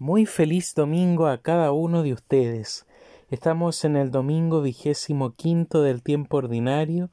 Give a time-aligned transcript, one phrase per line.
[0.00, 2.84] Muy feliz domingo a cada uno de ustedes.
[3.30, 7.10] Estamos en el domingo vigésimo quinto del tiempo ordinario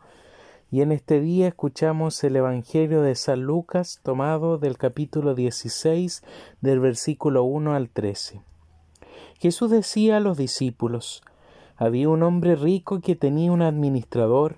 [0.72, 6.24] y en este día escuchamos el Evangelio de San Lucas tomado del capítulo 16
[6.62, 8.42] del versículo 1 al 13.
[9.38, 11.22] Jesús decía a los discípulos,
[11.78, 14.58] había un hombre rico que tenía un administrador,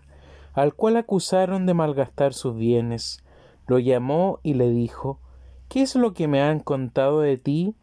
[0.54, 3.22] al cual acusaron de malgastar sus bienes.
[3.68, 5.20] Lo llamó y le dijo,
[5.68, 7.76] ¿Qué es lo que me han contado de ti?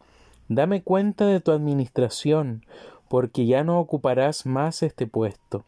[0.53, 2.65] Dame cuenta de tu administración,
[3.07, 5.63] porque ya no ocuparás más este puesto.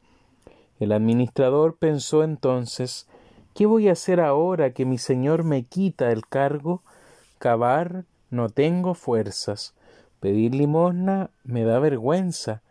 [0.78, 3.08] El administrador pensó entonces
[3.54, 6.82] ¿Qué voy a hacer ahora que mi señor me quita el cargo?
[7.38, 9.74] Cavar no tengo fuerzas.
[10.20, 12.62] Pedir limosna me da vergüenza.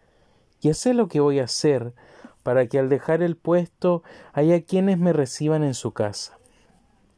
[0.60, 1.94] Ya sé lo que voy a hacer
[2.42, 4.02] para que al dejar el puesto
[4.34, 6.36] haya quienes me reciban en su casa.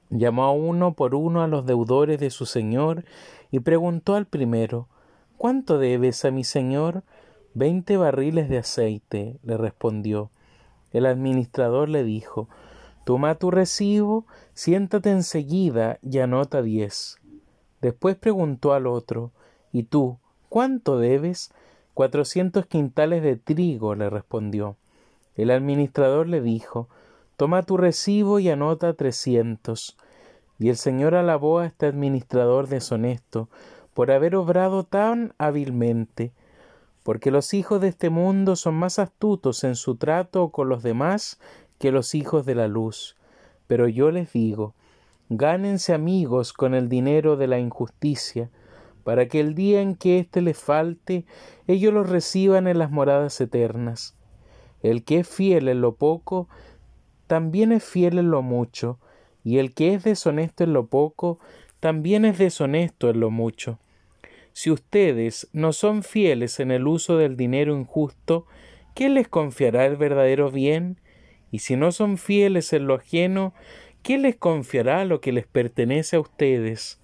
[0.09, 3.05] Llamó a uno por uno a los deudores de su señor
[3.55, 4.89] y preguntó al primero
[5.37, 7.05] ¿Cuánto debes a mi señor?
[7.55, 10.33] Veinte barriles de aceite, le respondió.
[10.91, 12.49] El administrador le dijo
[13.05, 17.19] Toma tu recibo, siéntate enseguida y anota diez.
[17.81, 19.31] Después preguntó al otro
[19.71, 20.19] ¿Y tú?
[20.49, 21.53] ¿Cuánto debes?
[21.95, 24.79] Cuatrocientos quintales de trigo, le respondió.
[25.37, 26.89] El administrador le dijo
[27.37, 29.97] Toma tu recibo y anota trescientos.
[30.59, 33.49] Y el señor alabó a este administrador deshonesto
[33.93, 36.33] por haber obrado tan hábilmente,
[37.03, 41.39] porque los hijos de este mundo son más astutos en su trato con los demás
[41.79, 43.17] que los hijos de la luz.
[43.67, 44.75] Pero yo les digo,
[45.29, 48.51] gánense amigos con el dinero de la injusticia,
[49.05, 51.27] para que el día en que éste les falte,
[51.67, 54.15] ellos los reciban en las moradas eternas.
[54.83, 56.49] El que es fiel en lo poco,
[57.27, 58.99] también es fiel en lo mucho,
[59.45, 61.39] y el que es deshonesto en lo poco,
[61.79, 63.79] también es deshonesto en lo mucho.
[64.53, 68.47] Si ustedes no son fieles en el uso del dinero injusto,
[68.95, 70.99] ¿quién les confiará el verdadero bien?
[71.51, 73.53] Y si no son fieles en lo ajeno,
[74.03, 77.01] ¿quién les confiará lo que les pertenece a ustedes?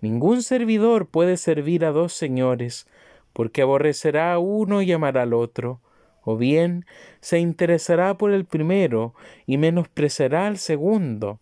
[0.00, 2.86] Ningún servidor puede servir a dos señores,
[3.32, 5.80] porque aborrecerá a uno y amará al otro,
[6.22, 6.84] o bien
[7.20, 9.14] se interesará por el primero
[9.46, 11.38] y menospreciará al segundo.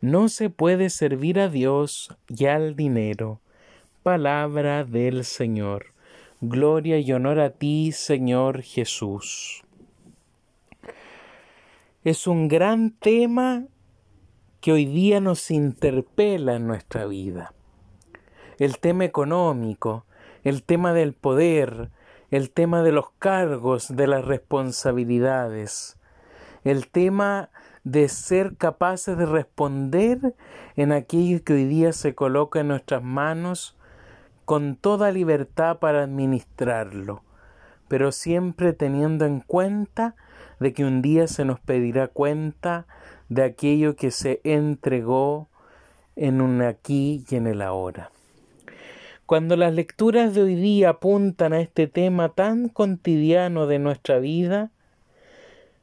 [0.00, 3.40] No se puede servir a Dios y al dinero.
[4.02, 5.86] Palabra del Señor.
[6.40, 9.62] Gloria y honor a ti, Señor Jesús.
[12.04, 13.64] Es un gran tema
[14.60, 17.54] que hoy día nos interpela en nuestra vida.
[18.58, 20.04] El tema económico,
[20.42, 21.90] el tema del poder,
[22.34, 25.96] el tema de los cargos, de las responsabilidades,
[26.64, 27.50] el tema
[27.84, 30.34] de ser capaces de responder
[30.74, 33.76] en aquello que hoy día se coloca en nuestras manos
[34.44, 37.22] con toda libertad para administrarlo,
[37.86, 40.16] pero siempre teniendo en cuenta
[40.58, 42.88] de que un día se nos pedirá cuenta
[43.28, 45.46] de aquello que se entregó
[46.16, 48.10] en un aquí y en el ahora.
[49.26, 54.70] Cuando las lecturas de hoy día apuntan a este tema tan cotidiano de nuestra vida,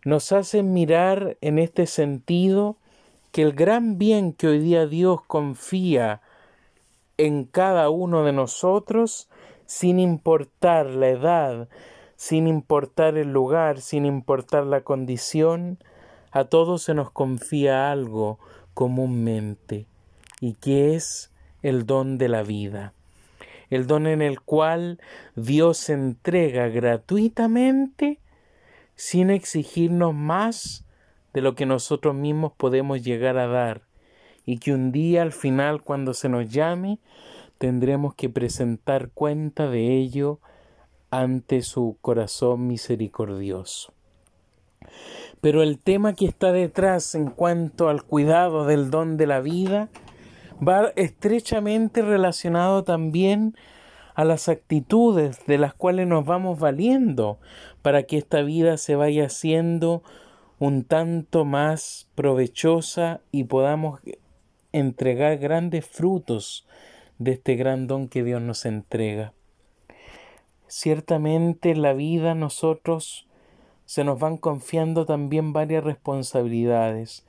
[0.05, 2.77] nos hacen mirar en este sentido
[3.31, 6.21] que el gran bien que hoy día Dios confía
[7.17, 9.27] en cada uno de nosotros,
[9.65, 11.67] sin importar la edad,
[12.17, 15.79] sin importar el lugar, sin importar la condición,
[16.31, 18.37] a todos se nos confía algo
[18.75, 19.87] comúnmente,
[20.39, 22.93] y que es el don de la vida
[23.71, 24.99] el don en el cual
[25.35, 28.19] Dios entrega gratuitamente
[28.95, 30.85] sin exigirnos más
[31.33, 33.81] de lo que nosotros mismos podemos llegar a dar,
[34.45, 36.99] y que un día al final cuando se nos llame
[37.57, 40.39] tendremos que presentar cuenta de ello
[41.09, 43.93] ante su corazón misericordioso.
[45.41, 49.89] Pero el tema que está detrás en cuanto al cuidado del don de la vida
[50.65, 53.55] va estrechamente relacionado también
[54.13, 57.39] a las actitudes de las cuales nos vamos valiendo
[57.81, 60.03] para que esta vida se vaya haciendo
[60.59, 63.99] un tanto más provechosa y podamos
[64.71, 66.67] entregar grandes frutos
[67.17, 69.33] de este gran don que Dios nos entrega.
[70.67, 73.27] Ciertamente en la vida nosotros
[73.85, 77.25] se nos van confiando también varias responsabilidades,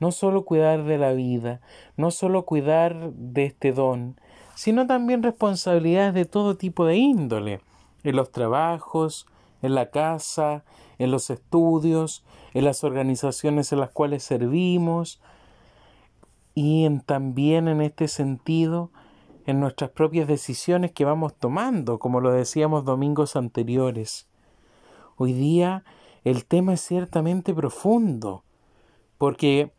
[0.00, 1.60] no solo cuidar de la vida,
[1.96, 4.20] no solo cuidar de este don,
[4.54, 7.60] sino también responsabilidades de todo tipo de índole,
[8.04, 9.26] en los trabajos,
[9.62, 10.64] en la casa,
[10.98, 15.20] en los estudios, en las organizaciones en las cuales servimos,
[16.56, 18.90] y en, también en este sentido
[19.44, 24.26] en nuestras propias decisiones que vamos tomando, como lo decíamos domingos anteriores.
[25.16, 25.84] Hoy día
[26.24, 28.42] el tema es ciertamente profundo,
[29.18, 29.70] porque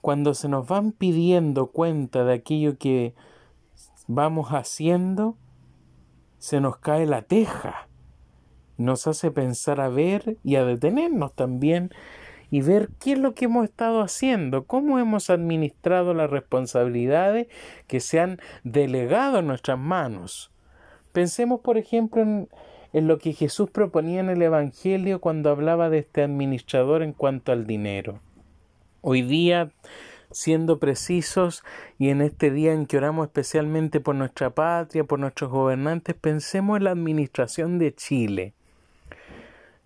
[0.00, 3.14] cuando se nos van pidiendo cuenta de aquello que
[4.06, 5.36] vamos haciendo,
[6.38, 7.88] se nos cae la teja.
[8.76, 11.90] Nos hace pensar a ver y a detenernos también
[12.50, 17.46] y ver qué es lo que hemos estado haciendo, cómo hemos administrado las responsabilidades
[17.86, 20.50] que se han delegado en nuestras manos.
[21.12, 22.48] Pensemos, por ejemplo, en,
[22.92, 27.52] en lo que Jesús proponía en el Evangelio cuando hablaba de este administrador en cuanto
[27.52, 28.20] al dinero.
[29.02, 29.70] Hoy día,
[30.30, 31.64] siendo precisos,
[31.98, 36.76] y en este día en que oramos especialmente por nuestra patria, por nuestros gobernantes, pensemos
[36.76, 38.52] en la administración de Chile.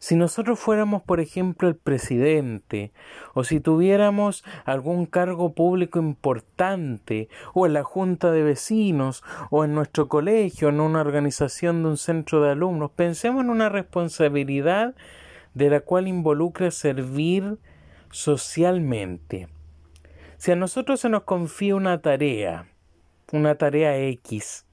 [0.01, 2.91] Si nosotros fuéramos, por ejemplo, el presidente,
[3.35, 9.77] o si tuviéramos algún cargo público importante, o en la junta de vecinos, o en
[9.77, 14.97] nuestro colegio, en una organización de un centro de alumnos, pensemos en una responsabilidad
[15.55, 17.59] de la cual involucra servir
[18.15, 19.49] socialmente.
[20.37, 22.69] Si a nosotros se nos confía una tarea,
[23.33, 24.67] una tarea X,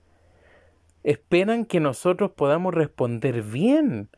[1.04, 4.10] esperan que nosotros podamos responder bien,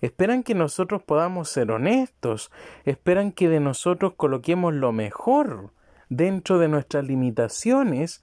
[0.00, 2.52] esperan que nosotros podamos ser honestos,
[2.84, 5.72] esperan que de nosotros coloquemos lo mejor
[6.08, 8.22] dentro de nuestras limitaciones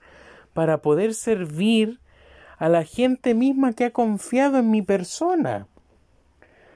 [0.53, 1.99] para poder servir
[2.57, 5.67] a la gente misma que ha confiado en mi persona.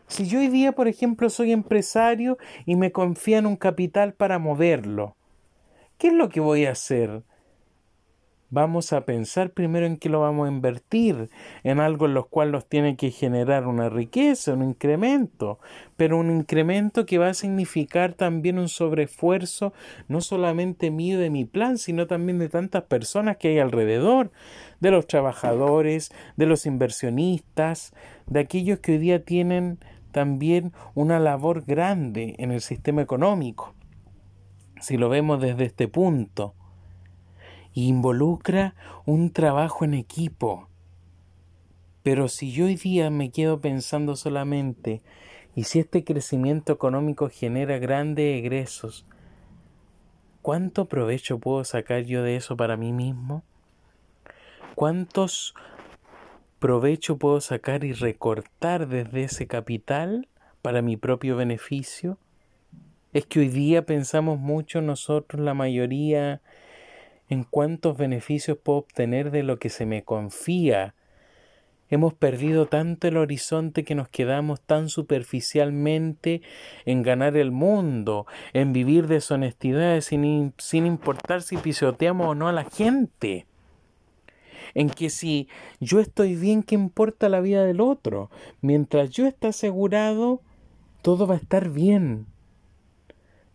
[0.09, 5.15] Si yo hoy día, por ejemplo, soy empresario y me confían un capital para moverlo,
[5.99, 7.23] ¿qué es lo que voy a hacer?
[8.49, 11.29] vamos a pensar primero en qué lo vamos a invertir,
[11.63, 15.59] en algo en lo cual nos tiene que generar una riqueza, un incremento,
[15.97, 19.73] pero un incremento que va a significar también un sobreesfuerzo,
[20.07, 24.31] no solamente mío de mi plan, sino también de tantas personas que hay alrededor,
[24.79, 27.93] de los trabajadores, de los inversionistas,
[28.27, 29.79] de aquellos que hoy día tienen
[30.11, 33.73] también una labor grande en el sistema económico.
[34.79, 36.55] Si lo vemos desde este punto,
[37.73, 38.75] involucra
[39.05, 40.67] un trabajo en equipo.
[42.03, 45.01] Pero si yo hoy día me quedo pensando solamente,
[45.55, 49.05] y si este crecimiento económico genera grandes egresos,
[50.41, 53.43] ¿cuánto provecho puedo sacar yo de eso para mí mismo?
[54.75, 55.53] ¿Cuántos
[56.59, 60.27] provecho puedo sacar y recortar desde ese capital
[60.61, 62.17] para mi propio beneficio?
[63.13, 66.41] Es que hoy día pensamos mucho nosotros, la mayoría,
[67.29, 70.93] en cuántos beneficios puedo obtener de lo que se me confía.
[71.89, 76.43] Hemos perdido tanto el horizonte que nos quedamos tan superficialmente
[76.85, 82.53] en ganar el mundo, en vivir deshonestidades sin, sin importar si pisoteamos o no a
[82.53, 83.47] la gente.
[84.73, 85.47] En que si
[85.79, 88.29] yo estoy bien, ¿qué importa la vida del otro?
[88.61, 90.41] Mientras yo esté asegurado,
[91.01, 92.27] todo va a estar bien.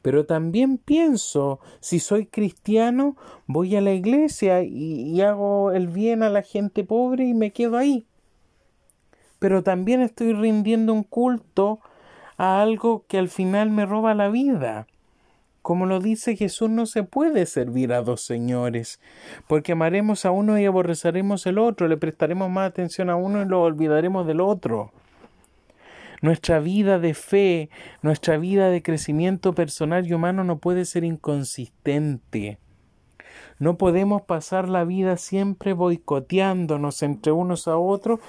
[0.05, 3.16] Pero también pienso, si soy cristiano,
[3.46, 7.78] voy a la iglesia y, hago el bien a la gente pobre y me quedo
[7.78, 8.06] ahí.
[9.38, 11.81] Pero también estoy rindiendo un culto
[12.37, 14.87] a algo que al final me roba la vida.
[15.64, 19.00] Como lo dice Jesús, no se puede servir a dos señores,
[19.49, 23.46] porque amaremos a uno y aborreceremos el otro, le prestaremos más atención a uno y
[23.46, 24.92] lo olvidaremos del otro.
[26.21, 27.71] Nuestra vida de fe,
[28.02, 32.59] nuestra vida de crecimiento personal y humano no puede ser inconsistente.
[33.59, 38.21] No podemos pasar la vida siempre boicoteándonos entre unos a otros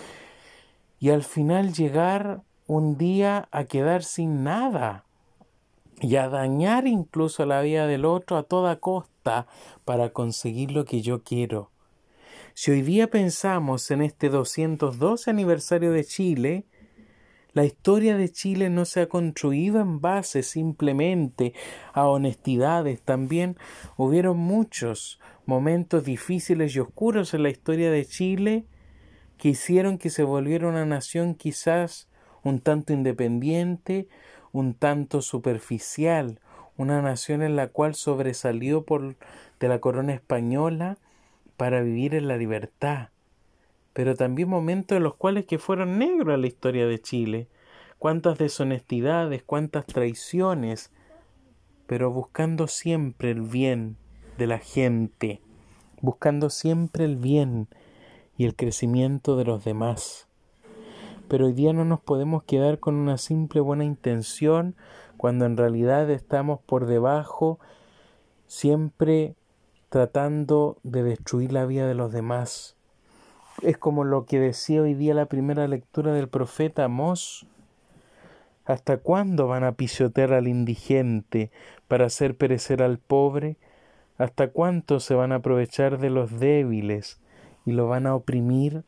[1.01, 5.05] y al final llegar un día a quedar sin nada
[6.01, 9.47] y a dañar incluso la vida del otro a toda costa
[9.85, 11.71] para conseguir lo que yo quiero.
[12.53, 16.65] Si hoy día pensamos en este 212 aniversario de Chile,
[17.53, 21.53] la historia de Chile no se ha construido en base simplemente
[21.93, 23.01] a honestidades.
[23.01, 23.57] También
[23.95, 28.65] hubieron muchos momentos difíciles y oscuros en la historia de Chile
[29.37, 32.09] que hicieron que se volviera una nación quizás
[32.43, 34.07] un tanto independiente,
[34.59, 36.39] un tanto superficial,
[36.77, 39.15] una nación en la cual sobresalió por
[39.59, 40.97] de la corona española
[41.57, 43.09] para vivir en la libertad
[43.95, 47.47] pero también momentos en los cuales que fueron negros en la historia de Chile.
[47.97, 50.91] Cuántas deshonestidades, cuántas traiciones,
[51.87, 53.95] pero buscando siempre el bien
[54.37, 55.39] de la gente,
[56.01, 57.69] buscando siempre el bien
[58.37, 60.27] y el crecimiento de los demás.
[61.27, 64.75] Pero hoy día no nos podemos quedar con una simple buena intención
[65.17, 67.59] cuando en realidad estamos por debajo
[68.47, 69.35] siempre
[69.89, 72.75] tratando de destruir la vida de los demás
[73.61, 77.47] es como lo que decía hoy día la primera lectura del profeta Amós.
[78.65, 81.51] ¿Hasta cuándo van a pisotear al indigente
[81.87, 83.57] para hacer perecer al pobre?
[84.17, 87.21] ¿Hasta cuánto se van a aprovechar de los débiles
[87.65, 88.83] y lo van a oprimir?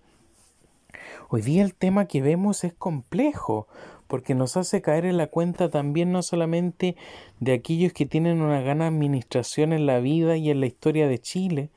[1.30, 3.68] Hoy día el tema que vemos es complejo,
[4.08, 6.96] porque nos hace caer en la cuenta también no solamente
[7.40, 11.20] de aquellos que tienen una gran administración en la vida y en la historia de
[11.20, 11.70] Chile,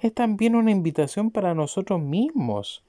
[0.00, 2.84] es también una invitación para nosotros mismos.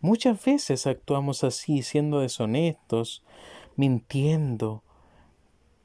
[0.00, 3.24] Muchas veces actuamos así, siendo deshonestos,
[3.76, 4.82] mintiendo,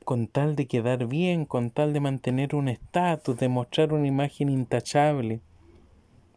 [0.03, 4.49] con tal de quedar bien, con tal de mantener un estatus, de mostrar una imagen
[4.49, 5.41] intachable.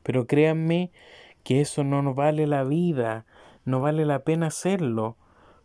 [0.02, 0.90] Pero créanme
[1.44, 3.26] que eso no nos vale la vida,
[3.64, 5.16] no vale la pena hacerlo,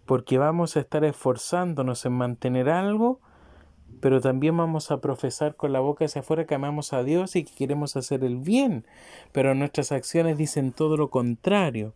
[0.05, 3.19] porque vamos a estar esforzándonos en mantener algo,
[4.01, 7.43] pero también vamos a profesar con la boca hacia afuera que amamos a Dios y
[7.43, 8.85] que queremos hacer el bien,
[9.31, 11.93] pero nuestras acciones dicen todo lo contrario.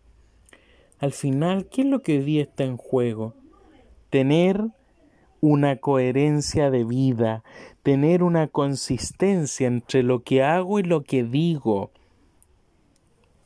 [1.00, 3.36] Al final, ¿qué es lo que hoy día está en juego?
[4.10, 4.64] Tener
[5.42, 7.44] una coherencia de vida,
[7.84, 11.92] tener una consistencia entre lo que hago y lo que digo,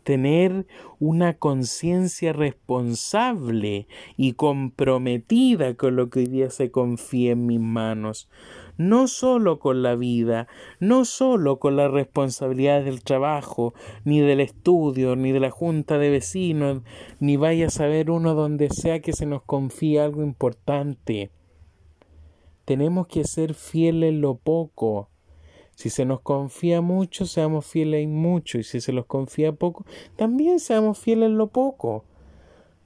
[0.08, 0.66] tener
[1.00, 8.30] una conciencia responsable y comprometida con lo que hoy día se confía en mis manos,
[8.78, 10.48] no solo con la vida,
[10.80, 13.74] no solo con las responsabilidades del trabajo,
[14.06, 16.84] ni del estudio, ni de la junta de vecinos,
[17.20, 21.32] ni vaya a saber uno donde sea que se nos confíe algo importante.
[22.64, 25.10] Tenemos que ser fieles en lo poco,
[25.78, 29.86] si se nos confía mucho, seamos fieles en mucho, y si se nos confía poco,
[30.16, 32.04] también seamos fieles en lo poco,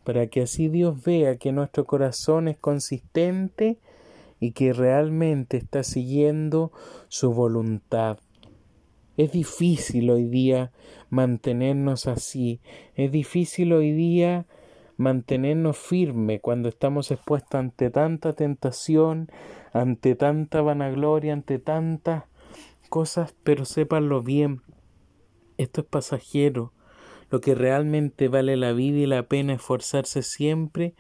[0.04, 3.78] para que así Dios vea que nuestro corazón es consistente
[4.42, 6.74] y que realmente está siguiendo
[7.08, 8.18] su voluntad.
[9.16, 10.74] Es difícil hoy día
[11.10, 12.60] mantenernos así,
[12.96, 14.48] es difícil hoy día
[14.98, 19.32] mantenernos firmes cuando estamos expuestos ante tanta tentación,
[19.72, 22.26] ante tanta vanagloria, ante tantas
[22.92, 24.62] cosas, pero sépanlo bien,
[25.58, 26.74] esto es pasajero.
[27.30, 30.94] Lo que realmente vale la vida y la pena esforzarse siempre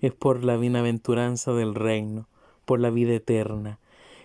[0.00, 2.28] es por la bienaventuranza del reino,
[2.64, 3.80] por la vida eterna.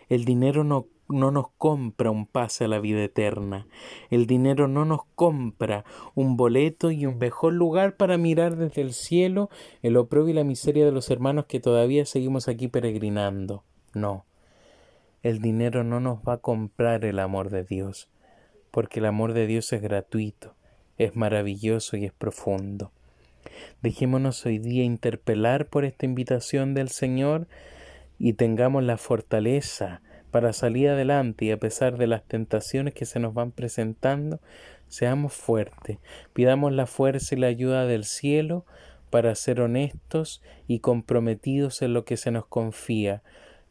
[0.08, 3.66] El dinero no, no nos compra un pase a la vida eterna.
[4.12, 8.94] El dinero no nos compra un boleto y un mejor lugar para mirar desde el
[8.94, 9.50] cielo
[9.82, 13.64] el oprobio y la miseria de los hermanos que todavía seguimos aquí peregrinando.
[13.96, 14.29] No.
[15.22, 18.10] El dinero no nos va a comprar el amor de Dios,
[18.72, 20.56] porque el amor de Dios es gratuito,
[20.98, 22.94] es maravilloso y es profundo.
[23.82, 27.48] Dejémonos hoy día interpelar por esta invitación del Señor
[28.18, 33.20] y tengamos la fortaleza para salir adelante y a pesar de las tentaciones que se
[33.20, 34.40] nos van presentando,
[34.88, 35.98] seamos fuertes,
[36.32, 38.66] pidamos la fuerza y la ayuda del cielo
[39.10, 43.22] para ser honestos y comprometidos en lo que se nos confía,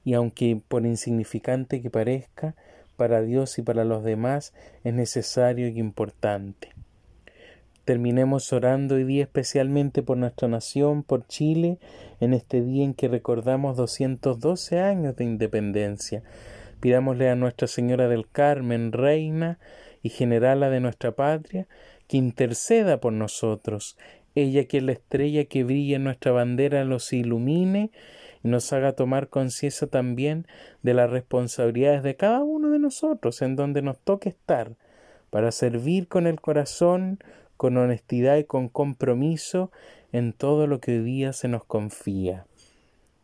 [0.04, 2.54] y aunque por insignificante que parezca,
[2.96, 4.52] para Dios y para los demás
[4.82, 6.70] es necesario y importante.
[7.84, 11.78] Terminemos orando hoy día especialmente por nuestra nación, por Chile,
[12.20, 16.22] en este día en que recordamos 212 años de independencia.
[16.80, 19.58] Pidámosle a Nuestra Señora del Carmen, Reina
[20.02, 21.66] y Generala de nuestra patria,
[22.08, 23.96] que interceda por nosotros,
[24.42, 27.90] ella que es la estrella que brilla en nuestra bandera los ilumine
[28.42, 30.46] y nos haga tomar conciencia también
[30.82, 34.76] de las responsabilidades de cada uno de nosotros en donde nos toque estar
[35.30, 37.18] para servir con el corazón,
[37.56, 39.70] con honestidad y con compromiso
[40.12, 42.46] en todo lo que hoy día se nos confía.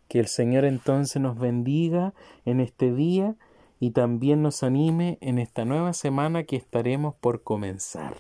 [0.09, 2.13] Que el Señor entonces nos bendiga
[2.45, 3.37] en este día
[3.81, 8.15] y también nos anime en esta nueva semana que estaremos por comenzar.